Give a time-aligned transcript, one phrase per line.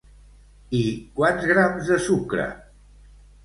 [0.79, 0.81] I
[1.21, 2.51] quants grams de sucre?